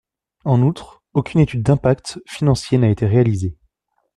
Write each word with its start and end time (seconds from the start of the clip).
En 0.45 0.63
outre, 0.63 1.03
aucune 1.13 1.41
étude 1.41 1.61
d’impact 1.61 2.19
financier 2.25 2.79
n’a 2.79 2.89
été 2.89 3.05
réalisée. 3.05 3.55